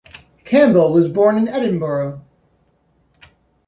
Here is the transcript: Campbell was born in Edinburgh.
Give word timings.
Campbell 0.45 0.91
was 0.93 1.09
born 1.09 1.37
in 1.37 1.47
Edinburgh. 1.47 2.25